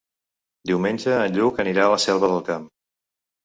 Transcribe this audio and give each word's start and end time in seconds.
Diumenge 0.69 1.13
en 1.27 1.37
Lluc 1.37 1.61
anirà 1.67 1.87
a 1.87 1.95
la 1.95 2.03
Selva 2.09 2.33
del 2.35 2.45
Camp. 2.51 2.69